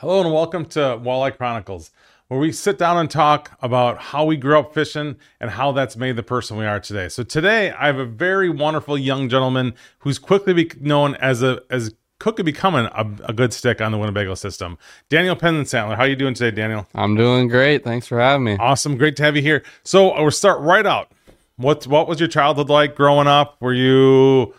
[0.00, 1.90] Hello and welcome to Walleye Chronicles,
[2.28, 5.96] where we sit down and talk about how we grew up fishing and how that's
[5.96, 7.08] made the person we are today.
[7.08, 11.62] So today I have a very wonderful young gentleman who's quickly be known as a
[11.70, 14.76] as quickly becoming a, a good stick on the Winnebago system.
[15.08, 16.86] Daniel Penzenstadler, how are you doing today, Daniel?
[16.94, 17.82] I'm doing great.
[17.82, 18.58] Thanks for having me.
[18.60, 19.62] Awesome, great to have you here.
[19.82, 21.10] So we'll start right out.
[21.56, 23.56] What what was your childhood like growing up?
[23.62, 24.54] Were you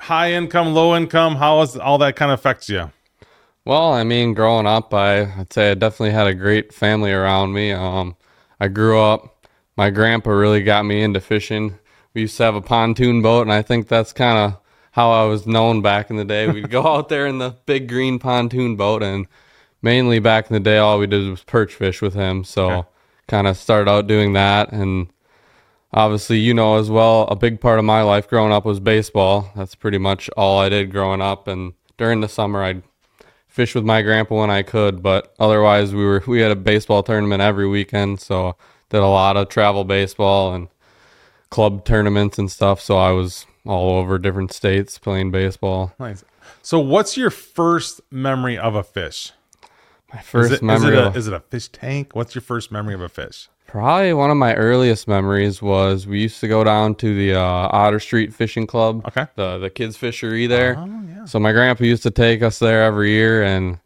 [0.00, 1.36] high income, low income?
[1.36, 2.90] How was all that kind of affects you?
[3.68, 7.52] Well, I mean, growing up, I, I'd say I definitely had a great family around
[7.52, 7.70] me.
[7.70, 8.16] Um,
[8.58, 9.46] I grew up,
[9.76, 11.78] my grandpa really got me into fishing.
[12.14, 14.58] We used to have a pontoon boat, and I think that's kind of
[14.92, 16.50] how I was known back in the day.
[16.50, 19.26] We'd go out there in the big green pontoon boat, and
[19.82, 22.44] mainly back in the day, all we did was perch fish with him.
[22.44, 22.88] So, Okay.
[23.26, 24.72] kind of started out doing that.
[24.72, 25.08] And
[25.92, 29.52] obviously, you know as well, a big part of my life growing up was baseball.
[29.54, 31.46] That's pretty much all I did growing up.
[31.46, 32.82] And during the summer, I'd
[33.58, 37.02] fish with my grandpa when I could, but otherwise we were we had a baseball
[37.02, 38.54] tournament every weekend, so
[38.88, 40.68] did a lot of travel baseball and
[41.50, 42.80] club tournaments and stuff.
[42.80, 45.92] So I was all over different states playing baseball.
[45.98, 46.24] Nice.
[46.62, 49.32] So what's your first memory of a fish?
[50.14, 52.14] My Is first it, is, memory, it a, of- is it a fish tank?
[52.14, 53.48] What's your first memory of a fish?
[53.68, 57.40] Probably one of my earliest memories was we used to go down to the uh,
[57.70, 59.26] Otter Street Fishing Club, Okay.
[59.36, 60.74] the the kids fishery there.
[60.76, 61.24] Oh yeah.
[61.26, 63.78] So my grandpa used to take us there every year, and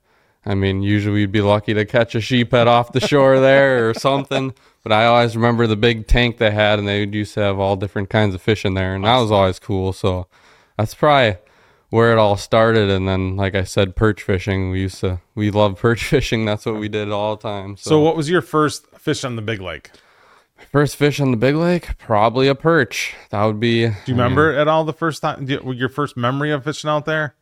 [0.46, 3.94] I mean, usually we'd be lucky to catch a sheephead off the shore there or
[4.08, 4.54] something.
[4.82, 7.76] But I always remember the big tank they had, and they used to have all
[7.76, 9.92] different kinds of fish in there, and that was always cool.
[9.92, 10.26] So
[10.78, 11.36] that's probably
[11.92, 12.88] where it all started.
[12.90, 14.70] And then, like I said, perch fishing.
[14.70, 16.44] We used to we loved perch fishing.
[16.44, 17.76] That's what we did all the time.
[17.76, 19.90] So, So what was your first fish on the big lake?
[20.70, 23.14] first fish on the big lake, probably a perch.
[23.30, 23.88] That would be.
[23.88, 27.34] Do you remember at all the first time your first memory of fishing out there?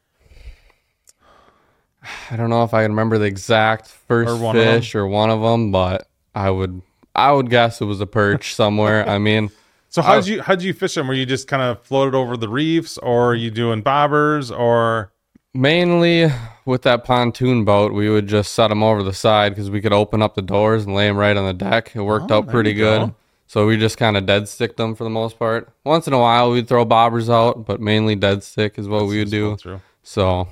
[2.31, 4.81] I don't know if I can remember the exact first Or one of 'em?
[4.81, 6.83] fish or one of them, but I would
[7.15, 9.06] I would guess it was a perch somewhere.
[9.09, 9.50] I mean,
[9.91, 10.21] So how oh.
[10.21, 11.06] did you how did you fish them?
[11.09, 15.12] Were you just kind of floated over the reefs, or are you doing bobbers, or
[15.53, 16.28] mainly
[16.65, 19.93] with that pontoon boat, we would just set them over the side because we could
[19.93, 21.93] open up the doors and lay them right on the deck.
[21.95, 23.09] It worked Oh, out pretty good.
[23.09, 23.15] go.
[23.49, 25.69] So we just kind of dead stick them for the most part.
[25.83, 29.19] Once in a while, we'd throw bobbers out, but mainly dead stick is what we
[29.19, 29.57] would do.
[29.57, 29.81] through.
[30.05, 30.47] So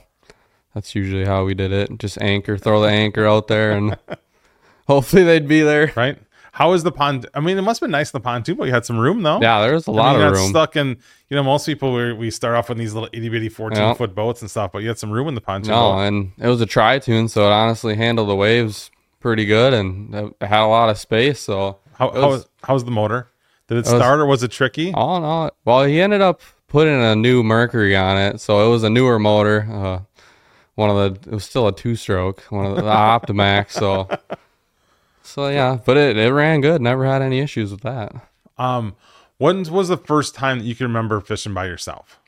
[0.75, 1.97] that's usually how we did it.
[1.99, 3.97] Just anchor, throw the anchor out there, and
[4.89, 5.93] hopefully they'd be there.
[5.95, 6.19] right?
[6.53, 7.27] How is the pond?
[7.35, 8.99] I mean, it must have been nice in the pontoon, too but you had some
[8.99, 9.41] room though.
[9.41, 10.51] Yeah, there was a I lot mean, you're of room.
[10.51, 10.89] stuck in.
[11.29, 13.95] You know, most people we we start off with these little itty bitty fourteen Yeah.
[13.95, 15.71] foot boats and stuff, but you had some room in the pontoon.
[15.73, 16.01] No, boat.
[16.01, 20.35] and it was a tritoon, so it honestly handled the waves pretty good, and it
[20.41, 21.41] had a lot of space.
[21.41, 23.29] So How it how was- was how's the motor?
[23.69, 24.93] Did it was- start or was it tricky?
[24.95, 28.71] all in all, well, he ended up putting a new Mercury on it, so it
[28.71, 29.67] was a newer motor.
[29.71, 29.99] Uh,
[30.77, 33.73] one of the it was still a two stroke, one of the, the Optimax.
[33.73, 34.09] So,
[35.29, 36.81] so yeah, but it it ran good.
[36.81, 38.13] Never had any issues with that.
[38.57, 38.97] Um,
[39.39, 42.19] when was the first time that you can remember fishing by yourself?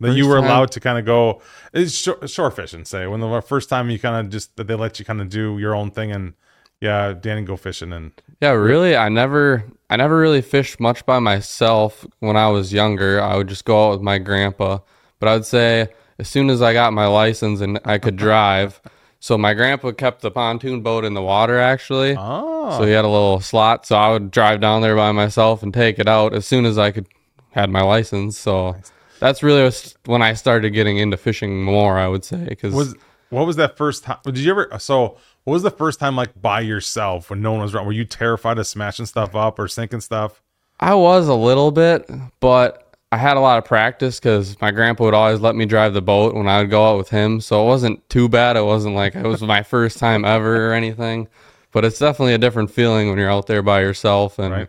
[0.00, 1.40] That you were time- allowed to kind of go
[1.72, 2.84] it's shore, shore fishing.
[2.84, 5.28] Say when the first time you kind of just that they let you kind of
[5.28, 6.34] do your own thing and
[6.80, 8.12] yeah, Danny go fishing and
[8.42, 8.94] Yeah, really.
[8.96, 13.22] I never, I never really fished much by myself when I was younger.
[13.22, 14.80] I would just go out with my grandpa.
[15.18, 15.88] But I'd say
[16.18, 18.82] as soon as I got my license and I could drive,
[19.24, 22.14] so my grandpa kept the pontoon boat in the water actually.
[22.14, 22.96] oh, So he oh.
[22.96, 26.06] had a little slot, so I would drive down there by myself and take it
[26.06, 27.06] out as soon as I could
[27.52, 28.36] had my license.
[28.36, 28.76] So
[29.20, 29.72] that's really
[30.04, 31.98] when I started getting into fishing more.
[31.98, 32.96] I would say because was
[33.30, 34.18] what was that first time?
[34.24, 34.68] Did you ever?
[34.78, 37.86] So what was the first time like by yourself when no one was around?
[37.86, 40.42] Were you terrified of smashing stuff up or sinking stuff?
[40.80, 42.10] I was a little bit,
[42.40, 45.94] but I had a lot of practice because my grandpa would always let me drive
[45.94, 47.40] the boat when I would go out with him.
[47.40, 48.56] So it wasn't too bad.
[48.56, 51.28] It wasn't like it was my first time ever or anything.
[51.70, 54.38] But it's definitely a different feeling when you're out there by yourself.
[54.38, 54.68] And Right.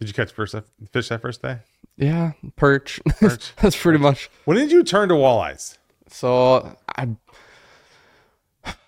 [0.00, 0.54] Did you catch first
[0.92, 1.58] fish that first day?
[1.96, 3.00] yeah, perch.
[3.20, 3.52] Perch.
[3.56, 4.30] That's pretty much.
[4.44, 5.78] When did you turn to walleyes?
[6.08, 7.08] So I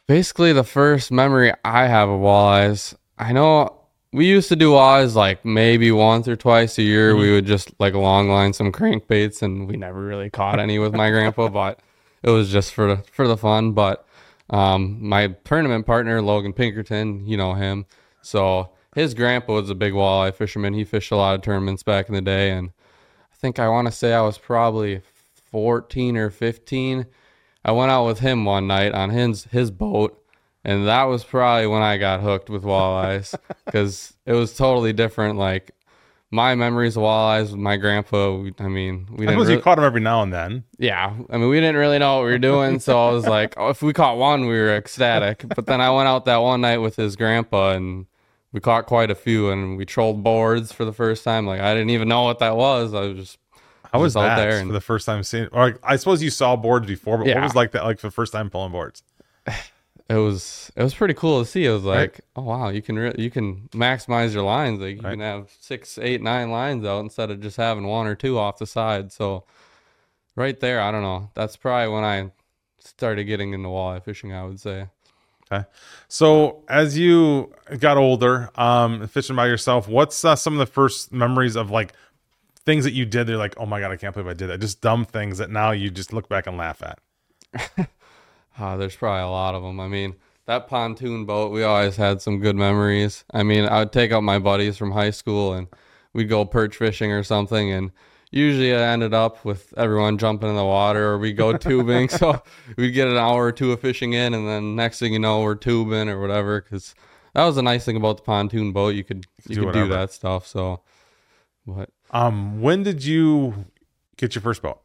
[0.07, 2.95] basically the first memory I have of walleyes.
[3.19, 3.80] I know
[4.13, 7.15] we used to do walleyes like maybe once or twice a year.
[7.15, 10.95] We would just like long line some crankbaits, and we never really caught any with
[10.95, 11.81] my grandpa, but
[12.23, 13.73] it was just for the for the fun.
[13.73, 14.07] But
[14.51, 17.87] um, my tournament partner Logan Pinkerton, you know him,
[18.23, 20.75] so his grandpa was a big walleye fisherman.
[20.75, 22.71] He fished a lot of tournaments back in the day, and
[23.33, 25.03] I think I want to say I was probably
[25.53, 27.07] 14 or 15.
[27.65, 30.20] I went out with him one night on his his boat,
[30.65, 33.35] and that was probably when I got hooked with walleyes
[33.65, 35.39] because it was totally different.
[35.39, 35.73] Like
[36.31, 38.37] my memories of walleyes with my grandpa.
[38.37, 39.41] We, I mean, we I didn't.
[39.45, 40.65] suppose you caught them every now and then.
[40.79, 43.55] yeah, I mean, we didn't really know what we were doing, so I was like,
[43.57, 45.45] oh, if we caught one, we were ecstatic.
[45.57, 48.07] But then I went out that one night with his grandpa, and
[48.53, 51.47] we caught quite a few, and we trolled boards for the first time.
[51.47, 52.95] Like I didn't even know what that was.
[52.95, 53.39] I was just
[53.93, 55.49] How was out there for and- the first time seeing?
[55.53, 58.13] Or I suppose you saw boards before, but what was like that like for the
[58.13, 59.03] first time pulling boards?
[60.11, 61.65] It was it was pretty cool to see.
[61.65, 62.01] It was Right.
[62.01, 64.81] like, oh wow, you can re- you can maximize your lines.
[64.81, 65.13] Like you Right.
[65.13, 68.59] can have six, eight, nine lines out instead of just having one or two off
[68.59, 69.13] the side.
[69.13, 69.45] So
[70.37, 71.31] right there, I don't know.
[71.35, 72.31] That's probably when I
[72.81, 74.33] started getting into walleye fishing.
[74.35, 74.89] I would say.
[75.53, 75.65] Okay.
[76.09, 81.13] So as you got older, um, fishing by yourself, what's uh, some of the first
[81.13, 81.93] memories of like
[82.65, 83.27] things that you did?
[83.27, 84.61] They're like, oh my god, I can't believe I did that.
[84.61, 86.99] Just dumb things that now you just look back and laugh at.
[88.59, 89.81] Uh, there's probably a lot of them.
[89.81, 90.17] I mean,
[90.47, 93.25] that pontoon boat, we always had some good memories.
[93.33, 95.69] I mean, I would take out my buddies from high school and
[96.13, 97.71] we'd go perch fishing or something.
[97.71, 97.93] And
[98.31, 102.09] usually I ended up with everyone jumping in the water or we go tubing.
[102.09, 102.43] so
[102.77, 104.35] we'd get an hour or two of fishing in.
[104.35, 106.61] And then next thing you know, we're tubing or whatever.
[106.61, 106.95] Cause
[107.35, 108.95] that was the nice thing about the pontoon boat.
[108.95, 110.47] You could, you Do could do that stuff.
[110.47, 110.81] So,
[111.67, 113.67] but Um, when did you
[114.17, 114.81] get your first boat?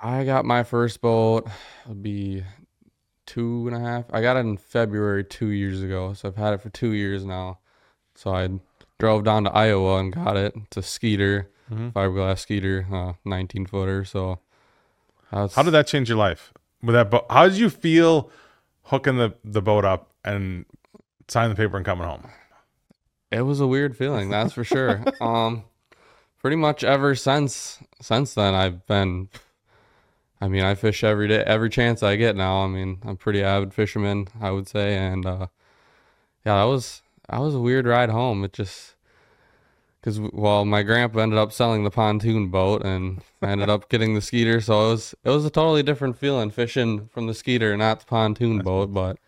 [0.00, 1.48] I got my first boat,
[1.84, 2.44] it'll be
[3.28, 4.06] two and a half.
[4.10, 7.24] I got it in February two years ago, so I've had it for two years
[7.24, 7.58] now.
[8.14, 8.48] So I
[8.98, 10.54] drove down to Iowa and got it.
[10.56, 11.92] It's a Skeeter, Mhm.
[11.92, 14.04] fiberglass Skeeter, uh, 19 footer.
[14.04, 14.38] So
[15.30, 16.52] How did that change your life?
[16.82, 18.30] With that boat, how did you feel
[18.84, 20.64] hooking the the boat up and
[21.28, 22.24] signing the paper and coming home?
[23.30, 25.04] it was a weird feeling, that's for sure.
[25.20, 25.64] um,
[26.40, 29.28] pretty much ever since since then, I've been.
[30.40, 32.62] I mean, I fish every day, every chance I get now.
[32.64, 35.46] I mean, I'm pretty avid fisherman, I would say, and uh,
[36.46, 38.44] yeah, that was that was a weird ride home.
[38.44, 38.94] It just
[40.00, 44.14] because well, my grandpa ended up selling the pontoon boat, and I ended up getting
[44.14, 47.76] the skeeter, so it was it was a totally different feeling fishing from the skeeter,
[47.76, 48.92] not the pontoon boat.
[48.92, 49.18] But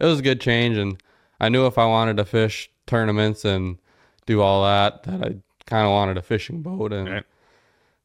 [0.00, 1.02] it was a good change, and
[1.40, 3.78] I knew if I wanted to fish tournaments and
[4.26, 5.36] do all that, that I
[5.66, 7.24] kind of wanted a fishing boat, and Right.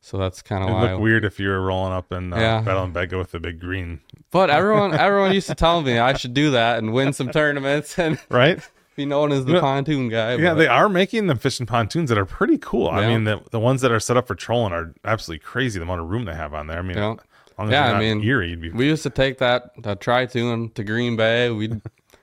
[0.05, 0.91] So that's kind of why.
[0.91, 2.61] looked weird if you were rolling up in uh, Yeah.
[2.61, 6.13] Battle and Bega with the big green, But everyone, everyone used to tell me I
[6.13, 8.59] should do that and win some tournaments and right?
[8.95, 9.61] be known as the Yeah.
[9.61, 10.35] pontoon guy.
[10.35, 12.87] Yeah, but- they are making them fishing pontoons that are pretty cool.
[12.87, 15.79] I mean, the the ones that are set up for trolling are absolutely crazy.
[15.79, 16.77] The amount of room they have on there.
[16.77, 17.13] I mean, Yeah.
[17.13, 17.17] as
[17.57, 20.71] long as Yeah, I mean, Erie, you'd be We used to take that that tritoon
[20.75, 21.49] to Green Bay.
[21.49, 21.71] We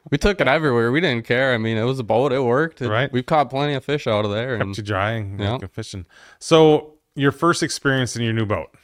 [0.08, 0.92] we took it everywhere.
[0.92, 1.52] We didn't care.
[1.52, 2.30] I mean, it was a boat.
[2.32, 2.80] It worked.
[2.80, 3.10] It- Right.
[3.12, 4.56] We've caught plenty of fish out of there.
[4.58, 5.58] kept And you dry and Yeah.
[5.60, 5.66] yeah.
[5.66, 6.06] fishing.
[6.38, 8.74] So, your first experience in your new boat,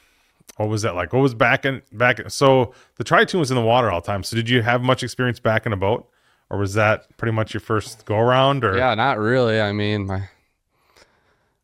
[0.56, 1.12] what was that like?
[1.12, 2.20] What was back in back?
[2.30, 4.22] So the tritoon was in the water all the time.
[4.22, 6.08] So did you have much experience back in a boat,
[6.50, 8.64] or was that pretty much your first go around?
[8.64, 9.60] Or yeah, not really.
[9.60, 10.28] I mean, my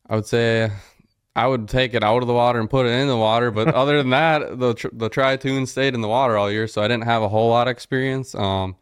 [0.09, 0.71] I would say
[1.35, 3.67] I would take it out of the water and put it in the water, but
[3.75, 6.87] other than that, the tr- the tritoon stayed in the water all year, so I
[6.87, 8.33] didn't have a whole lot of experience.
[8.33, 8.75] Um,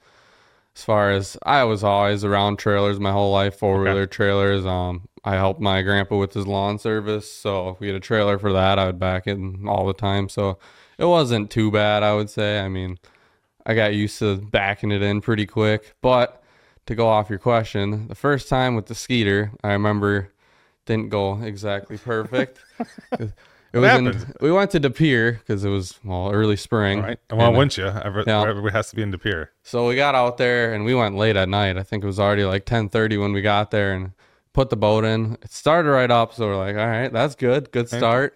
[0.75, 4.65] as far as I was always around trailers my whole life, four wheeler trailers.
[4.65, 8.37] Um, I helped my grandpa with his lawn service, so if we had a trailer
[8.39, 9.37] for that, I would back it
[9.67, 10.29] all the time.
[10.29, 10.57] So
[10.97, 12.59] it wasn't too bad, I would say.
[12.59, 12.97] I mean,
[13.65, 15.95] I got used to backing it in pretty quick.
[16.01, 16.43] But
[16.87, 20.29] to go off your question, the first time with the Skeeter, I remember
[20.85, 22.59] didn't go exactly perfect.
[23.73, 24.35] it was in, happened?
[24.39, 26.99] we went to De Pere because it was well early spring.
[26.99, 27.19] All right.
[27.31, 27.85] Well, And, uh, wouldn't you?
[27.87, 28.41] Every, Yeah.
[28.47, 29.51] Everybody has to be in De Pere.
[29.63, 31.77] so we got out there and we went late at night.
[31.77, 34.11] I think it was already like 10:30 when we got there and
[34.53, 35.37] put the boat in.
[35.41, 37.71] It started right up, so we're like, "All right, that's good.
[37.71, 38.35] Good start."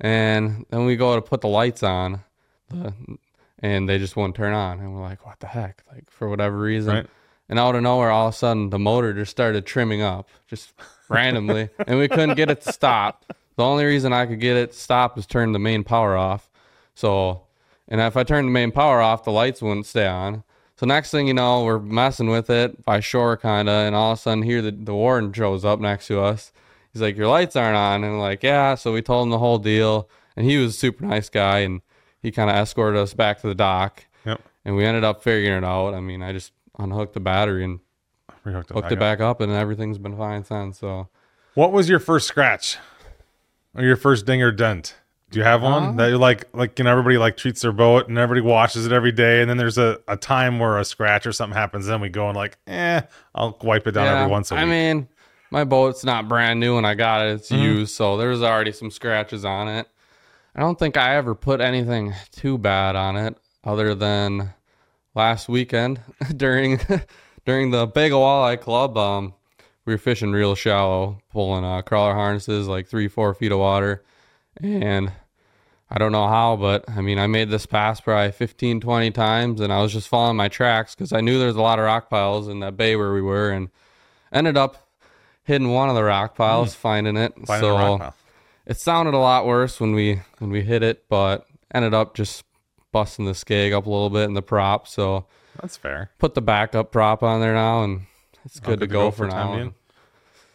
[0.00, 2.20] and then we go to put the lights on,
[2.68, 2.92] the,
[3.60, 4.80] and they just won't turn on.
[4.80, 6.94] And we're like, "What the heck?" Like for whatever reason.
[6.94, 7.06] Right.
[7.48, 10.72] And out of nowhere, all of a sudden, the motor just started trimming up, just
[11.08, 13.24] randomly, and we couldn't get it to stop.
[13.56, 16.50] The only reason I could get it to stop is turn the main power off.
[16.94, 17.42] So,
[17.88, 20.44] and if I turned the main power off, the lights wouldn't stay on.
[20.76, 24.12] So next thing you know, we're messing with it by shore, kind of, and all
[24.12, 26.52] of a sudden, here the, the warden shows up next to us.
[26.92, 29.58] He's like, "Your lights aren't on," and like, "Yeah." So we told him the whole
[29.58, 31.82] deal, and he was a super nice guy, and
[32.20, 34.40] he kind of escorted us back to the dock, Yep.
[34.64, 35.94] and we ended up figuring it out.
[35.94, 37.80] I mean, I just unhooked the battery and
[38.44, 40.78] hooked, hooked it back up, and everything's been fine since.
[40.80, 41.08] So
[41.54, 42.76] What was your first scratch,
[43.74, 44.96] or your first ding or dent?
[45.30, 46.48] Do you have one Uh, that you like?
[46.54, 49.48] Like, you know, everybody like treats their boat, and everybody washes it every day, and
[49.48, 52.36] then there's a, a time where a scratch or something happens, then we go and
[52.36, 53.00] like, eh,
[53.34, 54.62] I'll wipe it down every once a week.
[54.62, 55.08] I mean,
[55.50, 57.32] my boat's not brand new when I got it.
[57.32, 57.62] It's Mm-hmm.
[57.62, 59.88] used, so there's already some scratches on it.
[60.54, 64.52] I don't think I ever put anything too bad on it other than
[65.14, 65.98] last weekend
[66.36, 66.78] during
[67.46, 68.98] during the Big Walleye Club.
[68.98, 69.32] Um,
[69.84, 74.04] we were fishing real shallow, pulling uh, crawler harnesses like three, four feet of water.
[74.60, 75.12] And
[75.90, 79.60] I don't know how, but I mean, I made this pass probably 15, 20 times
[79.60, 82.08] and I was just following my tracks because I knew there's a lot of rock
[82.08, 83.70] piles in that bay where we were and
[84.32, 84.88] ended up
[85.44, 87.34] hitting one of the rock piles, finding it.
[87.46, 88.14] Finding so rock pile.
[88.66, 92.44] it sounded a lot worse when we when we hit it, but ended up just
[92.92, 94.86] busting the skeg up a little bit in the prop.
[94.86, 95.26] So
[95.60, 96.10] That's fair.
[96.18, 98.02] put the backup prop on there now, and
[98.44, 99.56] it's good, to, go, for, time now.
[99.58, 99.74] being.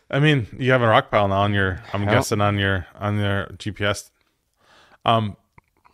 [0.09, 1.81] I mean, you have a rock pile now on your.
[1.93, 2.11] I'm Yep.
[2.11, 4.09] guessing on your on your GPS.
[5.05, 5.35] Um,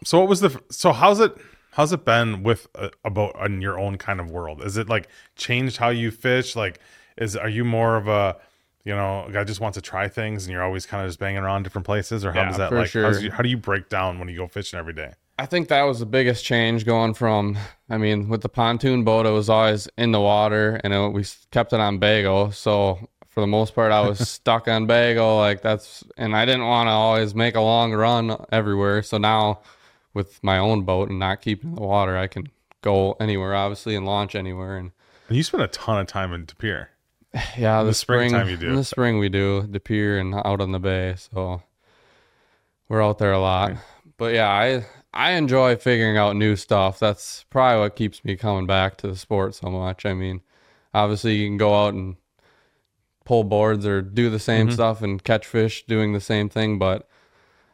[0.04, 0.62] so what was the?
[0.70, 1.36] So how's it?
[1.72, 4.64] How's it been with uh, about in your own kind of world?
[4.64, 6.56] Is it like changed how you fish?
[6.56, 6.80] Like,
[7.18, 8.38] is are you more of a
[8.86, 11.18] you know, a guy just wants to try things, and you're always kind of just
[11.20, 12.90] banging around different places, or how Yeah, does that for like?
[12.90, 13.04] sure.
[13.06, 15.14] how's you, how do you break down when you go fishing every day?
[15.38, 17.58] I think that was the biggest change going from,
[17.90, 21.25] I mean, with the pontoon boat, it was always in the water and it, we
[21.52, 22.54] kept it on Bago.
[22.54, 25.38] So for the most part, I was stuck on Bago.
[25.38, 29.02] Like that's, and I didn't want to always make a long run everywhere.
[29.02, 29.62] So now
[30.13, 32.48] with my own boat and not keeping the water, I can
[32.82, 34.78] go anywhere, obviously, and launch anywhere.
[34.78, 34.92] And
[35.30, 36.92] And you spend a ton of time in De Pere.
[37.58, 38.70] yeah, the, the spring, springtime you do.
[38.70, 41.63] In the spring we do the pier and out on the bay, so
[42.88, 43.74] we're out there a lot.
[44.18, 47.00] But yeah, I I enjoy figuring out new stuff.
[47.00, 50.05] That's probably what keeps me coming back to the sport so much.
[50.05, 50.41] I mean,
[50.93, 52.15] obviously you can go out and
[53.25, 54.74] pull boards or do the same Mm-hmm.
[54.74, 57.08] stuff and catch fish doing the same thing, but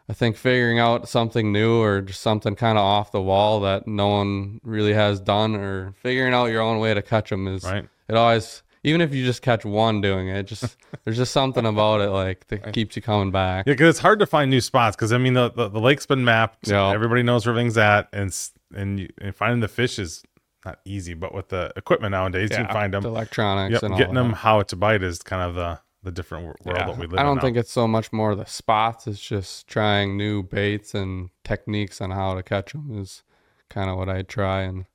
[0.08, 3.88] I think figuring out something new or just something kind of off the wall that
[3.88, 7.64] no one really has done or figuring out your own way to catch them is
[7.64, 7.88] Right.
[8.08, 12.02] it always even if you just catch one doing it just there's just something about
[12.02, 14.96] it like that keeps you coming back Yeah, because it's hard to find new spots.
[14.96, 16.68] Because I mean, the, the the lake's been mapped.
[16.68, 16.92] Yeah.
[16.92, 18.34] Everybody knows where everything's at, and
[18.76, 20.24] and, you, and finding the fish is
[20.66, 21.14] not easy.
[21.14, 23.04] But with the equipment nowadays, you can find them.
[23.04, 26.12] the electronics Yep, and all getting them how to bite is kind of the the
[26.12, 26.86] different world Yeah.
[26.86, 27.36] that we live I don't in.
[27.38, 27.42] now.
[27.42, 32.12] think it's so much more the spots it's just trying new baits and techniques on
[32.12, 33.24] how to catch them is
[33.70, 34.86] kind of what I try and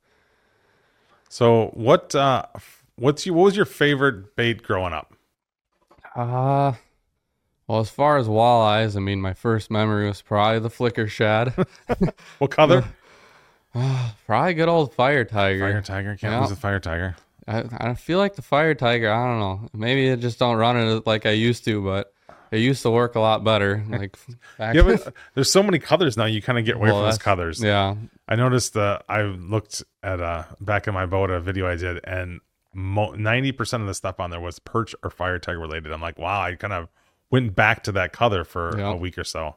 [1.29, 1.67] so.
[1.75, 2.45] What uh,
[2.97, 3.35] what's you?
[3.35, 5.15] What was your favorite bait growing up?
[6.17, 6.73] uh
[7.67, 11.53] well as far as walleyes I mean my first memory was probably the flicker shad
[12.39, 12.85] What color?
[14.27, 16.17] probably good old fire tiger Fire tiger.
[16.17, 16.41] Can't Yeah.
[16.43, 17.17] lose a fire tiger.
[17.49, 19.13] I, I feel like the fire tiger.
[19.13, 19.69] I don't know.
[19.75, 22.13] Maybe I just don't run it like I used to, but
[22.53, 23.85] it used to work a lot better.
[23.89, 24.17] Like
[24.57, 26.27] back Yeah, but there's so many colors now.
[26.27, 27.63] You kind of get away Well, from those colors.
[27.63, 27.97] yeah,
[28.29, 32.01] I noticed uh, I looked at uh back in my boat a video I did,
[32.05, 32.41] and
[32.75, 35.93] ninety percent of the stuff on there was perch or fire tiger related.
[35.93, 36.89] I'm like, wow, I kind of
[37.31, 38.93] went back to that color for Yeah.
[38.93, 39.57] a week or so.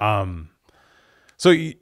[0.00, 0.50] Um,
[1.36, 1.74] so you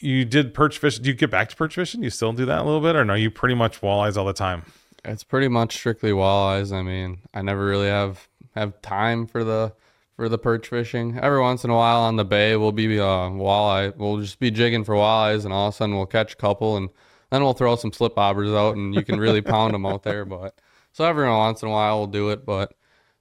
[0.00, 0.98] you did perch fish.
[0.98, 2.02] Do you get back to perch fishing?
[2.02, 3.14] You still do that a little bit, or no?
[3.14, 4.64] You pretty much walleyes all the time.
[5.04, 6.72] it's pretty much strictly walleyes.
[6.72, 9.72] I mean, I never really have have time for the
[10.16, 11.18] for the perch fishing.
[11.20, 13.96] Every once in a while on the bay, we'll be uh, walleye.
[13.96, 16.76] We'll just be jigging for walleyes, and all of a sudden we'll catch a couple,
[16.76, 16.88] and
[17.34, 20.24] then we'll throw some slip bobbers out, and you can really pound them out there.
[20.24, 20.54] But
[20.92, 22.46] so every once in a while we'll do it.
[22.46, 22.72] But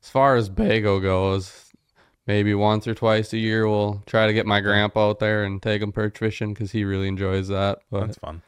[0.04, 1.72] as far as bago goes,
[2.28, 5.62] maybe once or twice a year we'll try to get my grandpa out there and
[5.62, 7.80] take him perch fishing because he really enjoys that.
[7.90, 8.44] But That's fun.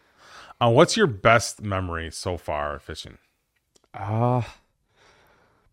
[0.62, 3.18] Uh, what's your best memory so far fishing?
[3.94, 4.44] Uh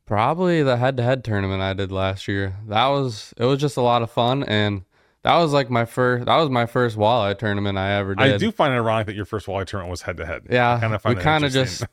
[0.07, 2.57] probably the head to head tournament I did last year.
[2.67, 4.85] That was it was just a lot of fun and
[5.23, 8.35] that was like my first that was my first walleye tournament I ever did.
[8.35, 10.43] I do find it ironic that your first walleye tournament was head to head.
[10.51, 10.79] yeah.
[10.81, 11.85] kind of we kind of just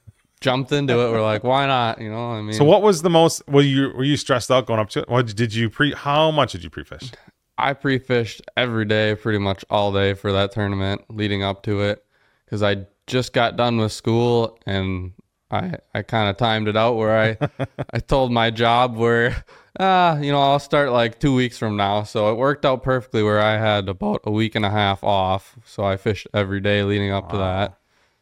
[0.41, 1.11] jumped into it.
[1.11, 2.01] We're like, why not?
[2.01, 3.47] You know, I mean So what was the most?
[3.47, 5.09] Were you were you stressed out going up to it?
[5.09, 5.93] What did you pre?
[5.93, 7.11] How much did you pre fish?
[7.57, 11.81] I pre fished every day, pretty much all day for that tournament leading up to
[11.81, 12.05] it
[12.45, 15.11] because I just got done with school and
[15.51, 19.43] I I kind of timed it out where I I told my job where
[19.79, 23.23] ah you know I'll start like two weeks from now, so it worked out perfectly
[23.23, 26.83] where I had about a week and a half off, so I fished every day
[26.83, 27.77] leading up to that.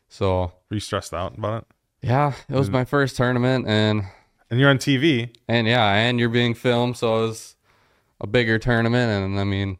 [0.10, 1.68] So Were you stressed out about it?
[2.08, 4.04] yeah, it was my first tournament and
[4.50, 5.30] And you're on TV.
[5.50, 7.56] and yeah, and you're being filmed, so it was
[8.22, 9.78] a bigger tournament, and I mean,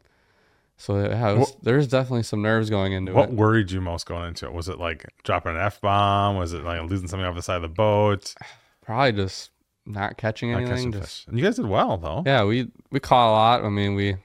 [0.78, 3.30] so yeah, was, there's definitely some nerves going into What it.
[3.32, 4.52] What worried you most going into it?
[4.54, 6.36] Was it like dropping an f bomb?
[6.36, 8.34] Was it like losing something off the side of the boat?
[8.82, 9.50] Probably just
[9.84, 10.76] not catching Not anything.
[10.76, 11.26] catching just fish.
[11.28, 12.22] And you guys did well though.
[12.24, 13.64] yeah, we we caught a lot.
[13.64, 14.16] I mean, we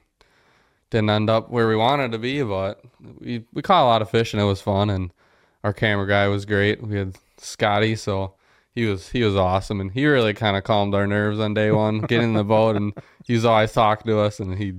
[0.90, 2.82] didn't end up where we wanted to be, but
[3.20, 4.90] we we caught a lot of fish, and it was fun.
[4.90, 5.12] And
[5.64, 6.82] our camera guy was great.
[6.82, 8.36] We had Scotty, so.
[8.76, 11.70] He was he was awesome, and he really kind of calmed our nerves on day
[11.70, 12.92] one, getting in the boat, and
[13.24, 14.74] he was always talking to us, and he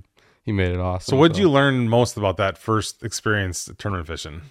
[0.45, 1.13] he made it awesome.
[1.13, 4.43] So what did you learn most about that first experience tournament fishing?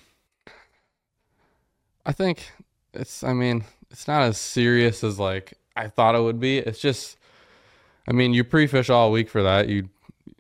[2.06, 2.52] I think
[2.94, 6.58] it's I mean, it's not as serious as like I thought it would be.
[6.58, 7.18] It's just,
[8.08, 9.70] I mean, you pre-fish all week for that.
[9.70, 9.90] You,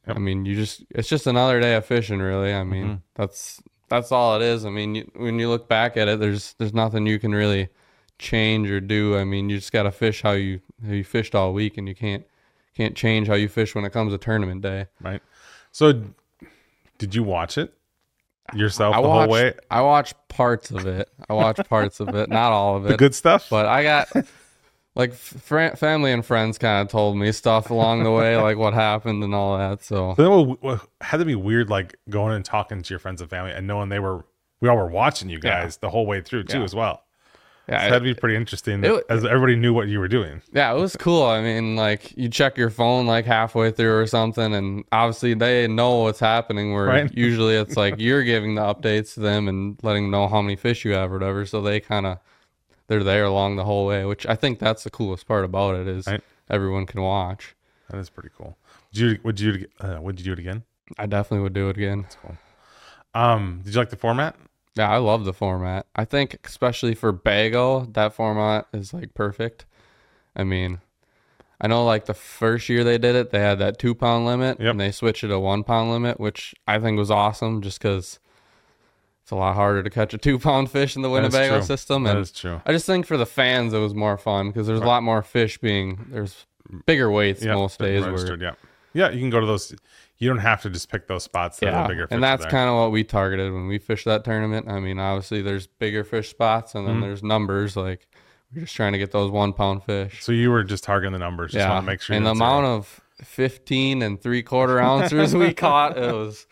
[0.07, 2.53] I mean, you just it's just another day of fishing, really.
[2.53, 2.95] I mean, mm-hmm.
[3.15, 4.65] that's that's all it is.
[4.65, 7.69] I mean, you, when you look back at it, there's there's nothing you can really
[8.19, 9.17] change or do.
[9.17, 11.87] I mean, you just got to fish how you how you fished all week, and
[11.87, 12.25] you can't
[12.75, 14.87] can't change how you fish when it comes to tournament day.
[14.99, 15.21] Right.
[15.73, 16.01] So,
[16.99, 17.73] did you watch it
[18.53, 19.53] yourself I the watched whole way?
[19.69, 21.09] I watched parts of it.
[21.29, 22.89] I watched parts of it, not all of it.
[22.89, 23.47] The good stuff.
[23.49, 24.07] but I got
[24.95, 28.73] like fr- family and friends kind of told me stuff along the way, like what
[28.75, 29.83] happened and all that.
[29.83, 32.99] So But then what, what had to be weird, like going and talking to your
[32.99, 34.23] friends and family and knowing they were,
[34.61, 35.63] we all were watching you Yeah.
[35.63, 36.63] guys the whole way through too, Yeah.
[36.63, 37.03] as well.
[37.69, 40.41] Yeah, So that'd be pretty interesting it- as everybody knew what you were doing.
[40.53, 41.23] yeah, it was cool.
[41.23, 45.67] I mean, like you check your phone like halfway through or something, and obviously they
[45.67, 46.73] know what's happening.
[46.73, 47.11] Where Right.
[47.17, 50.55] usually it's like you're giving the updates to them and letting them know how many
[50.55, 51.45] fish you have or whatever.
[51.45, 52.17] So they kind of
[52.87, 55.87] they're there along the whole way, which I think that's the coolest part about it
[55.87, 56.21] is Right.
[56.49, 57.55] everyone can watch.
[57.89, 58.57] That is pretty cool.
[58.91, 60.63] Would you would you uh, would you do it again?
[60.99, 62.05] I definitely would do it again.
[63.13, 64.35] Um, did you like the format?
[64.75, 65.85] Yeah, I love the format.
[65.95, 69.65] I think especially for Bago, that format is like perfect.
[70.35, 70.79] I mean,
[71.61, 74.59] I know like the first year they did it, they had that two pound limit
[74.59, 74.71] Yep.
[74.71, 78.19] and they switched it to one pound limit, which I think was awesome just because
[79.21, 82.03] it's a lot harder to catch a two pound fish in the Winnebago system.
[82.03, 82.61] That And is true.
[82.65, 85.21] I just think for the fans, it was more fun because there's a lot more
[85.21, 86.45] fish being, there's
[86.87, 88.01] bigger weights Yeah, most days.
[88.01, 88.41] Where, registered,
[88.93, 89.09] yeah.
[89.09, 89.73] You can go to those.
[90.17, 92.07] You don't have to just pick those spots that yeah, are bigger.
[92.07, 94.69] fish and that's kind of what we targeted when we fished that tournament.
[94.69, 97.01] I mean, obviously there's bigger fish spots, and then Mm-hmm.
[97.03, 97.75] there's numbers.
[97.75, 98.07] Like
[98.53, 100.23] we're just trying to get those one pound fish.
[100.23, 101.51] So you were just targeting the numbers.
[101.51, 102.15] Just yeah, want to make sure.
[102.15, 102.75] and the amount zero.
[102.77, 106.45] of 15 and three quarter ounces we caught, it was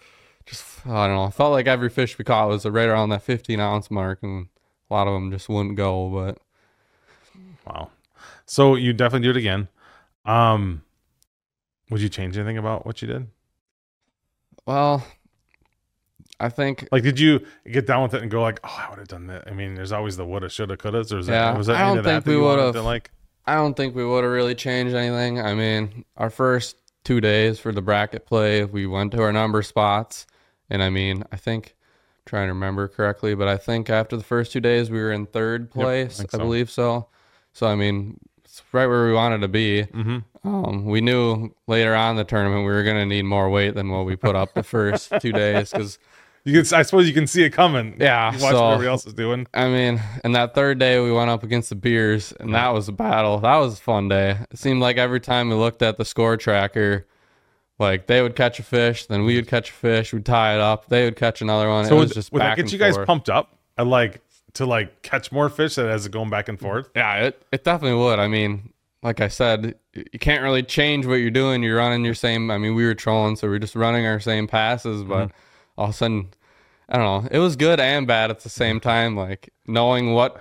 [0.46, 1.24] just I don't know.
[1.26, 4.48] I felt like every fish we caught was right around that 15 ounce mark, and
[4.90, 6.10] a lot of them just wouldn't go.
[6.10, 6.40] But
[7.66, 7.90] wow.
[8.46, 9.68] So you definitely do it again.
[10.26, 10.82] Um,
[11.92, 13.28] would you change anything about what you did?
[14.66, 15.06] well,
[16.40, 18.98] I think Like, did you get down with it and go like, "Oh, I would
[19.00, 19.48] have done that"?
[19.48, 21.14] I mean, there's always the woulda, shoulda, couldas.
[21.14, 23.12] Or is Yeah, that was that I don't think we would've- like?
[23.46, 25.40] I don't think we would have really changed anything.
[25.40, 29.62] I mean, our first two days for the bracket play, we went to our number
[29.64, 30.26] spots,
[30.70, 31.76] and I mean, I think
[32.26, 35.26] trying to remember correctly, but I think after the first two days we were in
[35.26, 36.44] third place, think I so.
[36.44, 37.08] believe so.
[37.54, 38.20] So I mean,
[38.52, 39.84] it's right where we wanted to be.
[39.84, 40.48] Mm-hmm.
[40.48, 43.76] Um, we knew later on in the tournament we were going to need more weight
[43.76, 46.00] than what we put up the first two days because
[46.44, 47.96] You can, I suppose, you can see it coming.
[48.00, 49.48] Yeah, you watch so- what everybody else is doing.
[49.54, 52.90] I mean, and that third day we went up against the Beers, and that was
[52.90, 53.38] a battle.
[53.40, 54.38] That was a fun day.
[54.52, 57.08] It seemed like every time we looked at the score tracker,
[57.80, 60.60] like they would catch a fish, then we would catch a fish, we'd tie it
[60.60, 61.86] up, they would catch another one.
[61.86, 63.08] So it would, was just would that get you guys forth.
[63.08, 64.20] pumped up and like
[64.54, 66.90] to like catch more fish that as it going back and forth?
[66.96, 68.20] Yeah, it, it definitely would.
[68.20, 71.64] I mean, like I said, you can't really change what you're doing.
[71.64, 72.52] You're running your same.
[72.52, 75.80] I mean, we were trolling, so we are just running our same passes, but Mm-hmm.
[75.80, 76.30] all of a sudden,
[76.90, 77.30] I don't know.
[77.32, 79.16] It was good and bad at the same time.
[79.16, 80.38] Like knowing what,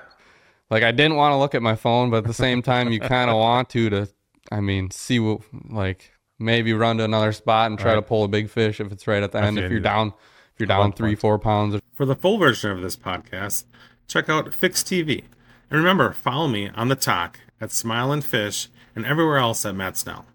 [0.68, 3.00] like I didn't want to look at my phone, but at the same time, you
[3.00, 4.08] kind of want to to.
[4.52, 8.28] I mean, see what like maybe run to another spot and try to pull a
[8.28, 9.58] big fish if it's right at the end.
[9.58, 11.20] If you're need down, if you're down one three, point.
[11.20, 11.80] four pounds.
[11.92, 13.64] For the full version of this podcast,
[14.10, 15.22] check out Fix TV.
[15.70, 19.76] And remember, follow me on the talk at Smile and Fish and everywhere else at
[19.76, 20.26] Matt Snell.